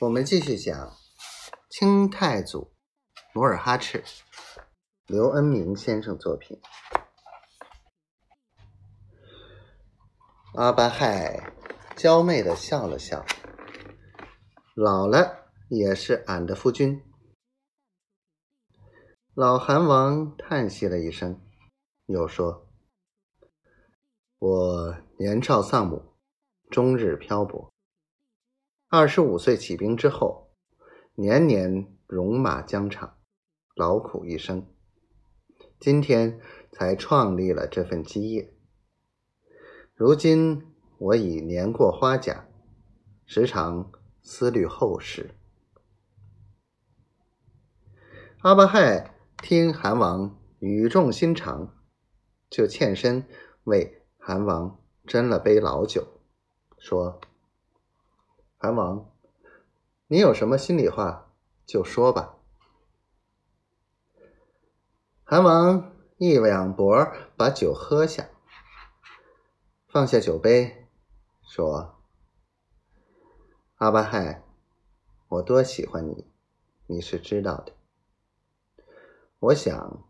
[0.00, 0.96] 我们继续讲
[1.70, 2.72] 清太祖
[3.34, 4.04] 努尔哈赤，
[5.06, 6.56] 刘恩明先生作品。
[10.54, 11.52] 阿巴亥
[11.96, 13.26] 娇媚的笑了笑，
[14.76, 17.02] 老了也是俺的夫君。
[19.34, 21.44] 老韩王叹息了一声，
[22.06, 22.68] 又说
[24.38, 26.14] ：“我年少丧母，
[26.70, 27.72] 终日漂泊。”
[28.90, 30.50] 二十五岁起兵之后，
[31.14, 33.18] 年年戎马疆场，
[33.74, 34.66] 劳苦一生。
[35.78, 36.40] 今天
[36.72, 38.54] 才创立了这份基业。
[39.94, 42.48] 如今我已年过花甲，
[43.26, 43.92] 时常
[44.22, 45.34] 思虑后事。
[48.38, 51.76] 阿巴亥听韩王语重心长，
[52.48, 53.28] 就欠身
[53.64, 56.22] 为韩王斟了杯老酒，
[56.78, 57.20] 说。
[58.60, 59.08] 韩王，
[60.08, 61.32] 你有什么心里话
[61.64, 62.34] 就说吧。
[65.22, 67.06] 韩王一两脖
[67.36, 68.28] 把酒喝下，
[69.86, 70.88] 放下酒杯，
[71.40, 72.00] 说
[73.78, 74.42] ：“阿巴亥，
[75.28, 76.26] 我多喜欢你，
[76.88, 77.72] 你是知道的。
[79.38, 80.02] 我想，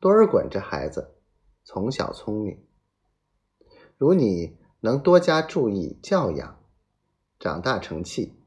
[0.00, 1.14] 多尔衮这孩子
[1.62, 2.66] 从小聪明，
[3.96, 6.56] 如你能多加注意教养。”
[7.40, 8.38] 长大成器，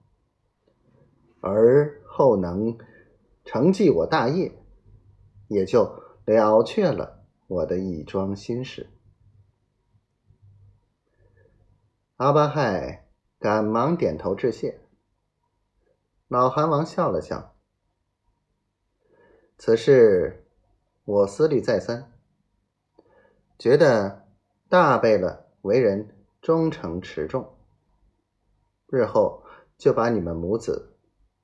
[1.41, 2.77] 而后能
[3.43, 4.55] 承继我大业，
[5.47, 8.91] 也就了却了我的一桩心事。
[12.17, 14.79] 阿巴亥赶忙点头致谢。
[16.27, 17.55] 老韩王笑了笑
[19.57, 20.45] ：“此事
[21.03, 22.13] 我思虑再三，
[23.57, 24.27] 觉得
[24.69, 27.49] 大贝勒为人忠诚持重。”
[28.93, 29.43] 日后
[29.75, 30.95] 就把你们母子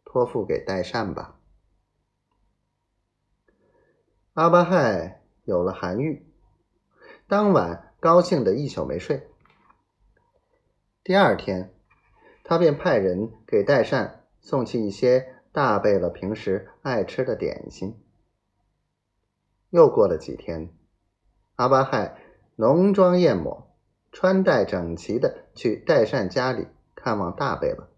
[0.05, 1.39] 托付给代善吧。
[4.33, 6.31] 阿巴亥有了韩愈，
[7.27, 9.27] 当晚高兴的一宿没睡。
[11.03, 11.73] 第二天，
[12.43, 17.99] 他便派人给代善送去一些大贝勒平时爱吃的点心。
[19.71, 20.69] 又过了几天，
[21.55, 22.15] 阿巴亥
[22.57, 23.75] 浓妆艳抹，
[24.11, 26.67] 穿戴整齐的去代善家里。
[27.01, 27.89] 看望大贝勒。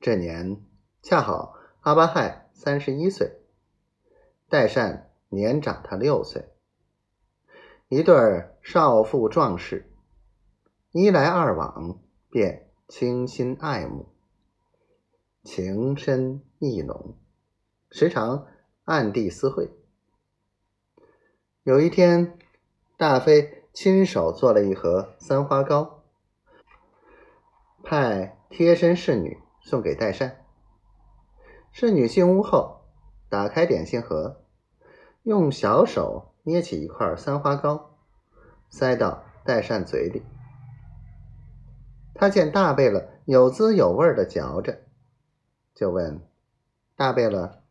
[0.00, 0.64] 这年
[1.02, 3.40] 恰好阿巴亥三十一岁，
[4.48, 6.48] 代善年长他六岁，
[7.88, 9.92] 一对少妇壮士，
[10.92, 14.08] 一来二往便倾心爱慕，
[15.44, 17.14] 情深意浓，
[17.90, 18.46] 时常
[18.84, 19.70] 暗地私会。
[21.62, 22.38] 有一天，
[22.96, 25.99] 大妃亲手做了一盒三花糕。
[27.90, 30.44] 派贴身侍女送给代善。
[31.72, 32.82] 侍女进屋后，
[33.28, 34.44] 打开点心盒，
[35.24, 37.98] 用小手捏起一块三花糕，
[38.68, 40.22] 塞到代善嘴里。
[42.14, 44.82] 他见大贝勒有滋有味的嚼着，
[45.74, 46.24] 就问
[46.94, 47.64] 大贝勒：“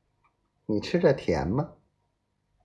[0.68, 1.76] 你吃着甜吗？”